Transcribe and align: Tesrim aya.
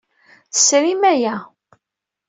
Tesrim 0.53 1.03
aya. 1.11 1.35